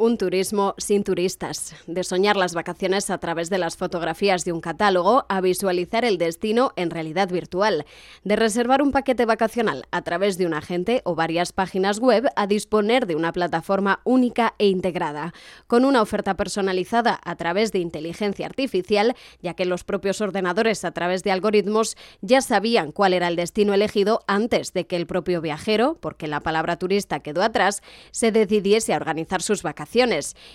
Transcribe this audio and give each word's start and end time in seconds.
Un 0.00 0.16
turismo 0.16 0.76
sin 0.78 1.02
turistas, 1.02 1.74
de 1.88 2.04
soñar 2.04 2.36
las 2.36 2.54
vacaciones 2.54 3.10
a 3.10 3.18
través 3.18 3.50
de 3.50 3.58
las 3.58 3.76
fotografías 3.76 4.44
de 4.44 4.52
un 4.52 4.60
catálogo 4.60 5.26
a 5.28 5.40
visualizar 5.40 6.04
el 6.04 6.18
destino 6.18 6.72
en 6.76 6.90
realidad 6.90 7.28
virtual, 7.28 7.84
de 8.22 8.36
reservar 8.36 8.80
un 8.80 8.92
paquete 8.92 9.26
vacacional 9.26 9.86
a 9.90 10.02
través 10.02 10.38
de 10.38 10.46
un 10.46 10.54
agente 10.54 11.02
o 11.02 11.16
varias 11.16 11.52
páginas 11.52 11.98
web 11.98 12.28
a 12.36 12.46
disponer 12.46 13.06
de 13.06 13.16
una 13.16 13.32
plataforma 13.32 13.98
única 14.04 14.54
e 14.58 14.68
integrada, 14.68 15.34
con 15.66 15.84
una 15.84 16.00
oferta 16.00 16.34
personalizada 16.36 17.18
a 17.24 17.34
través 17.34 17.72
de 17.72 17.80
inteligencia 17.80 18.46
artificial, 18.46 19.16
ya 19.42 19.54
que 19.54 19.64
los 19.64 19.82
propios 19.82 20.20
ordenadores 20.20 20.84
a 20.84 20.92
través 20.92 21.24
de 21.24 21.32
algoritmos 21.32 21.96
ya 22.20 22.40
sabían 22.40 22.92
cuál 22.92 23.14
era 23.14 23.26
el 23.26 23.34
destino 23.34 23.74
elegido 23.74 24.20
antes 24.28 24.72
de 24.74 24.86
que 24.86 24.94
el 24.94 25.08
propio 25.08 25.40
viajero, 25.40 25.98
porque 26.00 26.28
la 26.28 26.38
palabra 26.38 26.76
turista 26.76 27.18
quedó 27.18 27.42
atrás, 27.42 27.82
se 28.12 28.30
decidiese 28.30 28.94
a 28.94 28.96
organizar 28.96 29.42
sus 29.42 29.64
vacaciones 29.64 29.87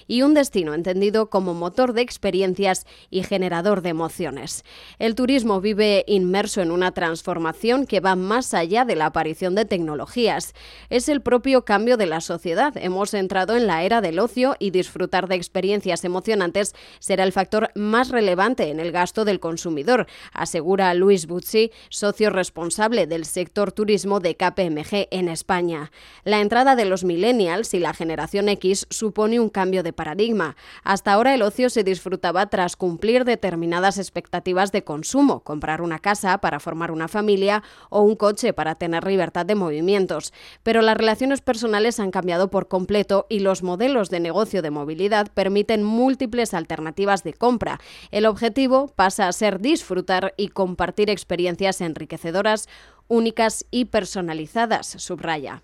y 0.07 0.21
un 0.21 0.34
destino 0.34 0.73
entendido 0.73 1.30
como 1.30 1.53
motor 1.53 1.94
de 1.94 2.02
experiencias 2.02 2.85
y 3.09 3.23
generador 3.23 3.81
de 3.81 3.89
emociones. 3.89 4.63
El 4.99 5.16
turismo 5.16 5.59
vive 5.59 6.03
inmerso 6.08 6.62
en 6.62 6.71
una 6.71 6.91
transformación 6.91 7.85
que 7.85 7.99
va 7.99 8.16
más 8.16 8.53
allá 8.53 8.85
de 8.85 8.95
la 8.95 9.08
aparición 9.08 9.55
de 9.55 9.66
tecnologías. 9.66 10.53
Es 10.89 11.09
el 11.09 11.22
propio 11.22 11.66
cambio 11.66 11.98
de 11.98 12.05
la 12.05 12.22
sociedad. 12.22 12.73
Hemos 12.77 13.13
entrado 13.13 13.55
en 13.55 13.67
la 13.67 13.84
era 13.84 14.02
del 14.02 14.20
ocio 14.20 14.55
y 14.59 14.72
disfrutar 14.72 15.27
de 15.27 15.36
experiencias 15.36 16.03
emocionantes 16.03 16.75
será 17.00 17.23
el 17.23 17.31
factor 17.31 17.72
más 17.75 18.09
relevante 18.09 18.70
en 18.70 18.80
el 18.80 18.91
gasto 18.91 19.25
del 19.25 19.39
consumidor, 19.39 20.08
asegura 20.31 20.94
Luis 20.94 21.25
Buzzi, 21.25 21.72
socio 21.89 22.30
responsable 22.30 23.08
del 23.08 23.25
sector 23.25 23.72
turismo 23.72 24.20
de 24.20 24.36
KPMG 24.36 25.08
en 25.11 25.30
España. 25.30 25.91
La 26.23 26.41
entrada 26.41 26.75
de 26.75 26.86
los 26.86 27.03
millennials 27.03 27.73
y 27.73 27.80
la 27.80 27.94
generación 27.94 28.50
X 28.50 28.88
supone 28.89 29.23
un 29.32 29.50
cambio 29.50 29.84
de 29.84 29.94
paradigma. 29.94 30.55
Hasta 30.84 31.13
ahora 31.13 31.34
el 31.34 31.41
ocio 31.41 31.70
se 31.70 31.84
disfrutaba 31.84 32.48
tras 32.48 32.76
cumplir 32.76 33.23
determinadas 33.23 33.97
expectativas 33.97 34.72
de 34.73 34.84
consumo, 34.84 35.39
comprar 35.39 35.81
una 35.81 36.00
casa 36.00 36.38
para 36.39 36.59
formar 36.59 36.92
una 36.92 37.08
familia 37.08 37.64
o 37.89 38.02
un 38.02 38.16
coche 38.16 38.52
para 38.53 38.75
tener 38.75 39.08
libertad 39.08 39.45
de 39.45 39.56
movimientos. 39.56 40.34
Pero 40.62 40.81
las 40.81 40.97
relaciones 40.97 41.42
personales 41.42 42.00
han 42.00 42.12
cambiado 42.12 42.50
por 42.50 42.67
completo 42.67 43.25
y 43.30 43.39
los 43.39 43.64
modelos 43.64 44.09
de 44.09 44.20
negocio 44.20 44.62
de 44.62 44.72
movilidad 44.72 45.31
permiten 45.34 45.84
múltiples 45.84 46.53
alternativas 46.53 47.23
de 47.23 47.34
compra. 47.34 47.80
El 48.12 48.25
objetivo 48.25 48.90
pasa 48.95 49.28
a 49.28 49.31
ser 49.31 49.59
disfrutar 49.59 50.34
y 50.36 50.50
compartir 50.50 51.09
experiencias 51.09 51.81
enriquecedoras, 51.81 52.67
únicas 53.08 53.66
y 53.72 53.86
personalizadas, 53.86 54.88
subraya 54.97 55.64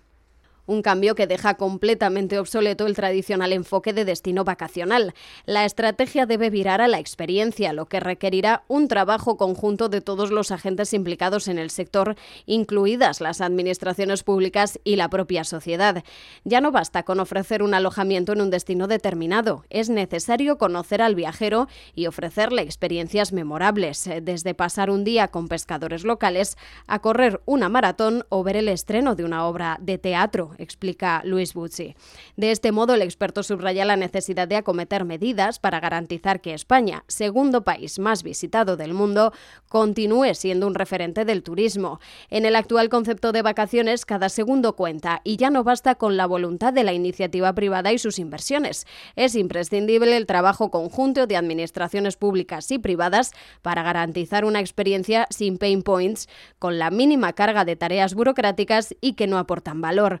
un 0.70 0.82
cambio 0.82 1.16
que 1.16 1.26
deja 1.26 1.54
completamente 1.54 2.38
obsoleto 2.38 2.86
el 2.86 2.94
tradicional 2.94 3.52
enfoque 3.52 3.92
de 3.92 4.04
destino 4.04 4.44
vacacional. 4.44 5.14
La 5.44 5.64
estrategia 5.64 6.26
debe 6.26 6.48
virar 6.48 6.80
a 6.80 6.86
la 6.86 7.00
experiencia, 7.00 7.72
lo 7.72 7.86
que 7.86 7.98
requerirá 7.98 8.62
un 8.68 8.86
trabajo 8.86 9.36
conjunto 9.36 9.88
de 9.88 10.00
todos 10.00 10.30
los 10.30 10.52
agentes 10.52 10.94
implicados 10.94 11.48
en 11.48 11.58
el 11.58 11.70
sector, 11.70 12.14
incluidas 12.46 13.20
las 13.20 13.40
administraciones 13.40 14.22
públicas 14.22 14.78
y 14.84 14.94
la 14.94 15.10
propia 15.10 15.42
sociedad. 15.42 16.04
Ya 16.44 16.60
no 16.60 16.70
basta 16.70 17.02
con 17.02 17.18
ofrecer 17.18 17.64
un 17.64 17.74
alojamiento 17.74 18.32
en 18.32 18.40
un 18.40 18.50
destino 18.50 18.86
determinado, 18.86 19.64
es 19.70 19.90
necesario 19.90 20.56
conocer 20.56 21.02
al 21.02 21.16
viajero 21.16 21.66
y 21.96 22.06
ofrecerle 22.06 22.62
experiencias 22.62 23.32
memorables, 23.32 24.08
desde 24.22 24.54
pasar 24.54 24.88
un 24.88 25.02
día 25.02 25.28
con 25.28 25.48
pescadores 25.48 26.04
locales 26.04 26.56
a 26.86 27.00
correr 27.00 27.40
una 27.44 27.68
maratón 27.68 28.24
o 28.28 28.44
ver 28.44 28.56
el 28.56 28.68
estreno 28.68 29.16
de 29.16 29.24
una 29.24 29.46
obra 29.46 29.76
de 29.80 29.98
teatro 29.98 30.52
explica 30.62 31.22
Luis 31.24 31.54
Buzzi. 31.54 31.94
De 32.36 32.50
este 32.50 32.72
modo, 32.72 32.94
el 32.94 33.02
experto 33.02 33.42
subraya 33.42 33.84
la 33.84 33.96
necesidad 33.96 34.48
de 34.48 34.56
acometer 34.56 35.04
medidas 35.04 35.58
para 35.58 35.80
garantizar 35.80 36.40
que 36.40 36.54
España, 36.54 37.04
segundo 37.08 37.62
país 37.64 37.98
más 37.98 38.22
visitado 38.22 38.76
del 38.76 38.94
mundo, 38.94 39.32
continúe 39.68 40.34
siendo 40.34 40.66
un 40.66 40.74
referente 40.74 41.24
del 41.24 41.42
turismo. 41.42 42.00
En 42.28 42.46
el 42.46 42.56
actual 42.56 42.88
concepto 42.88 43.32
de 43.32 43.42
vacaciones, 43.42 44.04
cada 44.04 44.28
segundo 44.28 44.76
cuenta 44.76 45.20
y 45.24 45.36
ya 45.36 45.50
no 45.50 45.64
basta 45.64 45.94
con 45.94 46.16
la 46.16 46.26
voluntad 46.26 46.72
de 46.72 46.84
la 46.84 46.92
iniciativa 46.92 47.52
privada 47.54 47.92
y 47.92 47.98
sus 47.98 48.18
inversiones. 48.18 48.86
Es 49.16 49.34
imprescindible 49.34 50.16
el 50.16 50.26
trabajo 50.26 50.70
conjunto 50.70 51.26
de 51.26 51.36
administraciones 51.36 52.16
públicas 52.16 52.70
y 52.70 52.78
privadas 52.78 53.32
para 53.62 53.82
garantizar 53.82 54.44
una 54.44 54.60
experiencia 54.60 55.26
sin 55.30 55.58
pain 55.58 55.82
points, 55.82 56.28
con 56.58 56.78
la 56.78 56.90
mínima 56.90 57.32
carga 57.32 57.64
de 57.64 57.76
tareas 57.76 58.14
burocráticas 58.14 58.94
y 59.00 59.14
que 59.14 59.26
no 59.26 59.38
aportan 59.38 59.80
valor. 59.80 60.20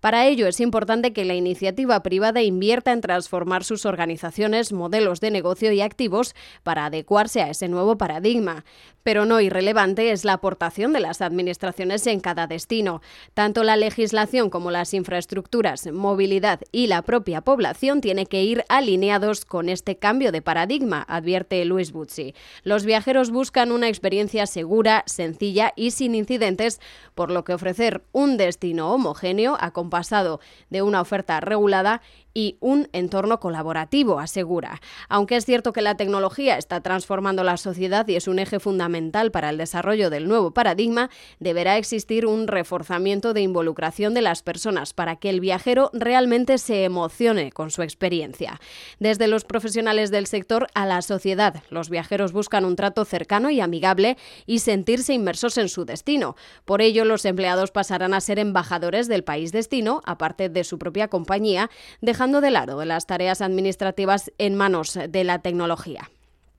Para 0.00 0.26
ello 0.26 0.46
es 0.46 0.60
importante 0.60 1.12
que 1.12 1.24
la 1.24 1.34
iniciativa 1.34 2.02
privada 2.04 2.40
invierta 2.40 2.92
en 2.92 3.00
transformar 3.00 3.64
sus 3.64 3.84
organizaciones, 3.84 4.72
modelos 4.72 5.20
de 5.20 5.32
negocio 5.32 5.72
y 5.72 5.80
activos 5.80 6.36
para 6.62 6.86
adecuarse 6.86 7.42
a 7.42 7.50
ese 7.50 7.66
nuevo 7.66 7.98
paradigma. 7.98 8.64
Pero 9.02 9.24
no 9.24 9.40
irrelevante 9.40 10.12
es 10.12 10.24
la 10.24 10.34
aportación 10.34 10.92
de 10.92 11.00
las 11.00 11.20
administraciones 11.20 12.06
en 12.06 12.20
cada 12.20 12.46
destino. 12.46 13.00
Tanto 13.34 13.64
la 13.64 13.76
legislación 13.76 14.50
como 14.50 14.70
las 14.70 14.94
infraestructuras, 14.94 15.90
movilidad 15.90 16.60
y 16.70 16.86
la 16.86 17.02
propia 17.02 17.40
población 17.40 18.00
tiene 18.00 18.26
que 18.26 18.44
ir 18.44 18.64
alineados 18.68 19.44
con 19.44 19.68
este 19.68 19.96
cambio 19.96 20.30
de 20.30 20.42
paradigma, 20.42 21.04
advierte 21.08 21.64
Luis 21.64 21.90
Buzzi. 21.90 22.34
Los 22.62 22.84
viajeros 22.84 23.30
buscan 23.30 23.72
una 23.72 23.88
experiencia 23.88 24.46
segura, 24.46 25.02
sencilla 25.06 25.72
y 25.74 25.90
sin 25.90 26.14
incidentes, 26.14 26.80
por 27.14 27.30
lo 27.30 27.44
que 27.44 27.54
ofrecer 27.54 28.04
un 28.12 28.36
destino 28.36 28.92
homogéneo 28.92 29.56
pasado 29.90 30.40
de 30.70 30.82
una 30.82 31.00
oferta 31.00 31.40
regulada 31.40 32.02
y 32.38 32.56
un 32.60 32.88
entorno 32.92 33.40
colaborativo, 33.40 34.20
asegura. 34.20 34.80
Aunque 35.08 35.34
es 35.34 35.44
cierto 35.44 35.72
que 35.72 35.82
la 35.82 35.96
tecnología 35.96 36.56
está 36.56 36.80
transformando 36.80 37.42
la 37.42 37.56
sociedad 37.56 38.06
y 38.06 38.14
es 38.14 38.28
un 38.28 38.38
eje 38.38 38.60
fundamental 38.60 39.32
para 39.32 39.50
el 39.50 39.58
desarrollo 39.58 40.08
del 40.08 40.28
nuevo 40.28 40.52
paradigma, 40.52 41.10
deberá 41.40 41.78
existir 41.78 42.26
un 42.26 42.46
reforzamiento 42.46 43.34
de 43.34 43.40
involucración 43.40 44.14
de 44.14 44.22
las 44.22 44.44
personas 44.44 44.92
para 44.92 45.16
que 45.16 45.30
el 45.30 45.40
viajero 45.40 45.90
realmente 45.92 46.58
se 46.58 46.84
emocione 46.84 47.50
con 47.50 47.72
su 47.72 47.82
experiencia. 47.82 48.60
Desde 49.00 49.26
los 49.26 49.44
profesionales 49.44 50.12
del 50.12 50.28
sector 50.28 50.68
a 50.74 50.86
la 50.86 51.02
sociedad, 51.02 51.64
los 51.70 51.90
viajeros 51.90 52.30
buscan 52.30 52.64
un 52.64 52.76
trato 52.76 53.04
cercano 53.04 53.50
y 53.50 53.60
amigable 53.60 54.16
y 54.46 54.60
sentirse 54.60 55.12
inmersos 55.12 55.58
en 55.58 55.68
su 55.68 55.84
destino. 55.84 56.36
Por 56.64 56.82
ello, 56.82 57.04
los 57.04 57.24
empleados 57.24 57.72
pasarán 57.72 58.14
a 58.14 58.20
ser 58.20 58.38
embajadores 58.38 59.08
del 59.08 59.24
país 59.24 59.50
destino, 59.50 60.02
aparte 60.04 60.48
de 60.48 60.62
su 60.62 60.78
propia 60.78 61.08
compañía, 61.08 61.68
dejando 62.00 62.27
de 62.32 62.50
lado 62.50 62.84
las 62.84 63.06
tareas 63.06 63.40
administrativas 63.40 64.30
en 64.38 64.54
manos 64.54 64.98
de 65.08 65.24
la 65.24 65.40
tecnología. 65.40 66.10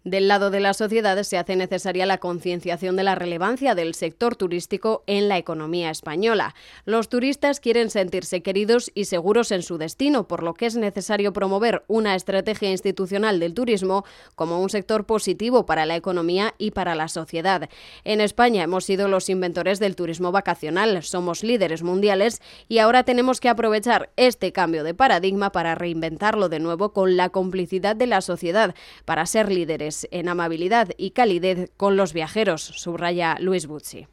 Del 0.06 0.30
lado 0.30 0.50
de 0.50 0.62
la 0.62 0.74
sociedad 0.74 1.22
se 1.24 1.38
hace 1.38 1.58
necesaria 1.58 2.06
la 2.06 2.20
concienciación 2.20 2.96
de 2.96 3.04
la 3.04 3.16
relevancia 3.16 3.76
del 3.76 3.94
sector 3.94 4.38
turístico 4.38 5.04
en 5.08 5.28
la 5.28 5.38
economía 5.38 5.90
española. 5.90 6.56
Los 6.86 7.10
turistas 7.10 7.60
quieren 7.60 7.90
sentirse 7.90 8.42
queridos 8.42 8.92
y 8.96 9.06
seguros 9.06 9.52
en 9.52 9.62
su 9.62 9.78
destino, 9.78 10.26
por 10.26 10.42
lo 10.42 10.54
que 10.54 10.68
es 10.68 10.78
necesario 10.78 11.34
promover 11.34 11.84
una 11.88 12.16
estrategia 12.16 12.72
institucional 12.72 13.42
del 13.42 13.54
turismo 13.54 14.06
como 14.36 14.62
un 14.62 14.70
sector 14.70 15.06
positivo 15.06 15.66
para 15.66 15.86
la 15.86 15.98
economía 15.98 16.56
y 16.58 16.72
para 16.72 16.96
la 16.96 17.10
sociedad. 17.10 17.70
En 18.06 18.22
España 18.22 18.64
hemos 18.64 18.86
sido 18.86 19.10
los 19.10 19.28
inventores 19.30 19.80
del 19.80 19.98
turismo 19.98 20.32
vacacional, 20.32 21.04
somos 21.04 21.44
líderes 21.44 21.84
mundiales 21.84 22.42
y 22.70 22.78
ahora 22.78 23.04
tenemos 23.04 23.42
que 23.42 23.50
aprovechar 23.50 24.12
este 24.16 24.54
cambio 24.54 24.86
de 24.86 24.94
paradigma 24.94 25.52
para 25.52 25.76
reinventarlo 25.76 26.48
de 26.48 26.60
nuevo 26.60 26.94
con 26.94 27.18
la 27.18 27.28
complicidad 27.28 27.98
de 27.98 28.08
la 28.08 28.22
sociedad, 28.22 28.76
para 29.04 29.26
ser 29.26 29.52
líderes 29.52 29.89
en 30.12 30.30
amabilidad 30.30 30.90
y 30.98 31.12
calidez 31.12 31.72
con 31.78 31.98
los 31.98 32.14
viajeros, 32.14 32.62
subraya 32.62 33.38
Luis 33.40 33.68
Buzzi. 33.68 34.08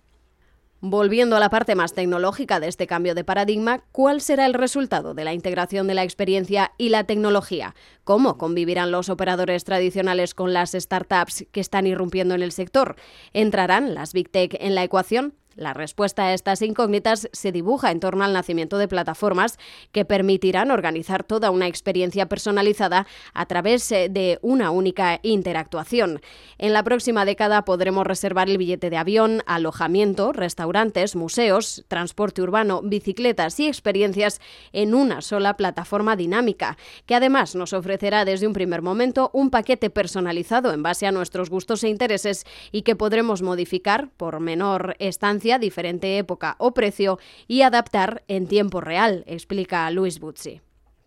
Volviendo 0.81 1.37
a 1.37 1.41
la 1.41 1.49
parte 1.49 1.75
más 1.75 1.95
tecnológica 1.95 2.61
de 2.61 2.69
este 2.69 2.87
cambio 2.87 3.15
de 3.15 3.25
paradigma, 3.25 3.83
¿cuál 3.93 4.21
será 4.21 4.45
el 4.45 4.53
resultado 4.53 5.15
de 5.15 5.25
la 5.25 5.33
integración 5.33 5.87
de 5.87 5.95
la 5.95 6.05
experiencia 6.05 6.73
y 6.77 6.91
la 6.91 7.05
tecnología? 7.05 7.75
¿Cómo 8.05 8.37
convivirán 8.37 8.91
los 8.91 9.09
operadores 9.09 9.65
tradicionales 9.65 10.35
con 10.35 10.53
las 10.53 10.73
startups 10.73 11.47
que 11.51 11.61
están 11.61 11.87
irrumpiendo 11.87 12.35
en 12.35 12.43
el 12.43 12.53
sector? 12.53 12.97
¿Entrarán 13.33 13.95
las 13.95 14.13
Big 14.13 14.31
Tech 14.31 14.55
en 14.61 14.75
la 14.75 14.85
ecuación? 14.85 15.35
La 15.57 15.73
respuesta 15.73 16.27
a 16.27 16.35
estas 16.35 16.61
incógnitas 16.61 17.31
se 17.33 17.51
dibuja 17.51 17.91
en 17.91 17.99
torno 17.99 18.25
al 18.25 18.35
nacimiento 18.35 18.77
de 18.77 18.89
plataformas 18.89 19.59
que 19.91 20.05
permitirán 20.05 20.71
organizar 20.71 21.25
toda 21.25 21.51
una 21.51 21.67
experiencia 21.67 22.27
personalizada 22.27 23.07
a 23.33 23.47
través 23.47 23.91
eh, 23.91 24.09
de 24.11 24.39
una 24.43 24.71
única 24.71 25.19
interactuación. 25.23 26.21
En 26.59 26.75
la 26.75 26.83
próxima 26.83 27.25
década 27.25 27.65
podremos 27.65 28.07
reservar 28.07 28.51
el 28.51 28.59
billete 28.59 28.91
de 28.91 28.99
avión, 28.99 29.43
alojamiento, 29.47 30.35
restaurantes, 30.35 31.17
museos, 31.17 31.87
transporte 31.89 32.43
urbano, 32.43 32.83
bicicletas 32.83 33.59
y 33.59 33.67
experiencias 33.67 34.43
en 34.75 34.95
una 34.95 35.23
sola 35.23 35.57
plataforma 35.57 36.17
dinámica, 36.17 36.77
que 37.07 37.15
además 37.15 37.55
nos 37.55 37.73
ofrecerá 37.73 38.27
desde 38.27 38.47
un 38.47 38.53
primer 38.53 38.83
momento 38.83 39.31
un 39.33 39.49
paquete 39.49 39.89
personalizado 39.89 40.75
en 40.75 40.83
base 40.83 41.07
a 41.07 41.13
nuestros 41.13 41.49
gustos 41.49 41.83
e 41.83 41.89
intereses 41.89 42.45
y 42.73 42.83
que 42.83 42.95
podremos 42.95 43.41
modificar 43.41 44.11
por 44.19 44.41
menor 44.41 44.97
estancia 44.99 45.46
diferente 45.59 46.19
época 46.19 46.57
o 46.59 46.75
precio 46.75 47.19
y 47.47 47.63
adaptar 47.63 48.23
en 48.29 48.47
tiempo 48.47 48.81
real, 48.81 49.25
explica 49.27 49.91
Luis 49.91 50.19
Buzzi. 50.21 50.66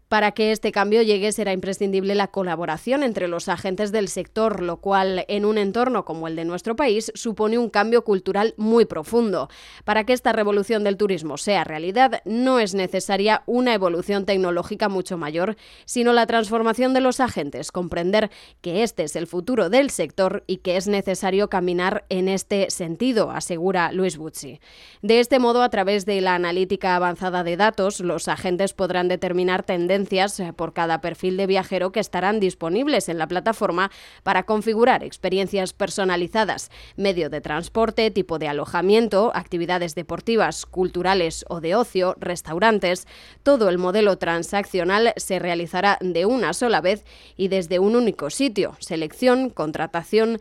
Para 0.09 0.31
que 0.31 0.51
este 0.51 0.71
cambio 0.71 1.03
llegue 1.03 1.31
será 1.31 1.53
imprescindible 1.53 2.15
la 2.15 2.29
colaboración 2.29 3.03
entre 3.03 3.27
los 3.27 3.47
agentes 3.47 3.91
del 3.91 4.07
sector, 4.07 4.63
lo 4.63 4.77
cual 4.77 5.23
en 5.27 5.45
un 5.45 5.59
entorno 5.59 6.03
como 6.03 6.27
el 6.27 6.35
de 6.35 6.45
nuestro 6.45 6.75
país 6.75 7.11
supone 7.13 7.59
un 7.59 7.69
cambio 7.69 8.03
cultural 8.03 8.55
muy 8.57 8.85
profundo. 8.85 9.49
Para 9.85 10.05
que 10.05 10.13
esta 10.13 10.31
revolución 10.31 10.83
del 10.83 10.97
turismo 10.97 11.37
sea 11.37 11.63
realidad, 11.63 12.23
no 12.25 12.59
es 12.59 12.73
necesaria 12.73 13.43
una 13.45 13.75
evolución 13.75 14.25
tecnológica 14.25 14.89
mucho 14.89 15.15
mayor, 15.15 15.57
sino 15.85 16.11
la 16.11 16.25
transformación 16.25 16.95
de 16.95 17.01
los 17.01 17.19
agentes, 17.19 17.71
comprender 17.71 18.31
que 18.61 18.81
este 18.81 19.03
es 19.03 19.15
el 19.15 19.27
futuro 19.27 19.69
del 19.69 19.91
sector 19.91 20.43
y 20.47 20.57
que 20.57 20.75
es 20.75 20.87
necesario 20.87 21.49
caminar 21.49 22.05
en 22.09 22.29
este 22.29 22.71
sentido, 22.71 23.29
asegura 23.29 23.91
Luis 23.91 24.17
Buzzi. 24.17 24.59
De 25.03 25.19
este 25.19 25.37
modo, 25.37 25.61
a 25.61 25.69
través 25.69 26.07
de 26.07 26.19
la 26.19 26.33
analítica 26.33 26.95
avanzada 26.95 27.43
de 27.43 27.57
datos, 27.57 27.99
los 27.99 28.27
agentes 28.27 28.73
podrán 28.73 29.07
determinar 29.07 29.61
tendencias 29.61 29.98
eh, 30.39 30.53
por 30.55 30.73
cada 30.73 31.01
perfil 31.01 31.35
de 31.37 31.47
viajero 31.47 31.91
que 31.91 31.99
estarán 31.99 32.39
disponibles 32.39 33.09
en 33.09 33.17
la 33.17 33.27
plataforma 33.27 33.91
para 34.23 34.43
configurar 34.43 35.03
experiencias 35.03 35.73
personalizadas, 35.73 36.71
medio 36.95 37.29
de 37.29 37.41
transporte, 37.41 38.11
tipo 38.11 38.39
de 38.39 38.47
alojamiento, 38.47 39.31
actividades 39.35 39.95
deportivas, 39.95 40.65
culturales 40.65 41.45
o 41.49 41.59
de 41.59 41.75
ocio, 41.75 42.15
restaurantes. 42.19 43.07
Todo 43.43 43.69
el 43.69 43.77
modelo 43.77 44.17
transaccional 44.17 45.13
se 45.17 45.39
realizará 45.39 45.97
de 46.01 46.25
una 46.25 46.53
sola 46.53 46.81
vez 46.81 47.03
y 47.35 47.49
desde 47.49 47.79
un 47.79 47.95
único 47.95 48.29
sitio. 48.29 48.75
Selección, 48.79 49.49
contratación, 49.49 50.39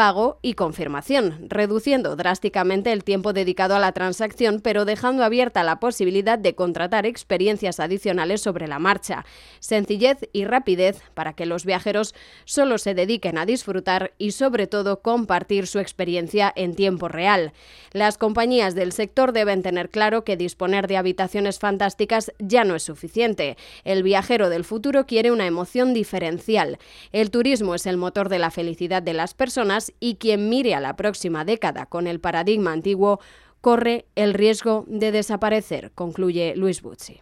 pago 0.00 0.38
y 0.40 0.54
confirmación, 0.54 1.44
reduciendo 1.50 2.16
drásticamente 2.16 2.90
el 2.90 3.04
tiempo 3.04 3.34
dedicado 3.34 3.76
a 3.76 3.78
la 3.78 3.92
transacción, 3.92 4.60
pero 4.62 4.86
dejando 4.86 5.22
abierta 5.24 5.62
la 5.62 5.78
posibilidad 5.78 6.38
de 6.38 6.54
contratar 6.54 7.04
experiencias 7.04 7.80
adicionales 7.80 8.40
sobre 8.40 8.66
la 8.66 8.78
marcha. 8.78 9.26
Sencillez 9.58 10.26
y 10.32 10.46
rapidez 10.46 11.02
para 11.12 11.34
que 11.34 11.44
los 11.44 11.66
viajeros 11.66 12.14
solo 12.46 12.78
se 12.78 12.94
dediquen 12.94 13.36
a 13.36 13.44
disfrutar 13.44 14.14
y 14.16 14.30
sobre 14.30 14.66
todo 14.66 15.02
compartir 15.02 15.66
su 15.66 15.78
experiencia 15.78 16.50
en 16.56 16.74
tiempo 16.74 17.08
real. 17.08 17.52
Las 17.92 18.16
compañías 18.16 18.74
del 18.74 18.92
sector 18.92 19.32
deben 19.32 19.62
tener 19.62 19.90
claro 19.90 20.24
que 20.24 20.38
disponer 20.38 20.86
de 20.86 20.96
habitaciones 20.96 21.58
fantásticas 21.58 22.32
ya 22.38 22.64
no 22.64 22.74
es 22.74 22.84
suficiente. 22.84 23.58
El 23.84 24.02
viajero 24.02 24.48
del 24.48 24.64
futuro 24.64 25.04
quiere 25.04 25.30
una 25.30 25.46
emoción 25.46 25.92
diferencial. 25.92 26.78
El 27.12 27.30
turismo 27.30 27.74
es 27.74 27.84
el 27.84 27.98
motor 27.98 28.30
de 28.30 28.38
la 28.38 28.50
felicidad 28.50 29.02
de 29.02 29.12
las 29.12 29.34
personas 29.34 29.89
y 29.98 30.16
quien 30.16 30.48
mire 30.48 30.74
a 30.74 30.80
la 30.80 30.96
próxima 30.96 31.44
década 31.44 31.86
con 31.86 32.06
el 32.06 32.20
paradigma 32.20 32.72
antiguo 32.72 33.20
corre 33.60 34.06
el 34.14 34.34
riesgo 34.34 34.84
de 34.88 35.12
desaparecer, 35.12 35.92
concluye 35.94 36.54
Luis 36.56 36.82
Buzzi. 36.82 37.20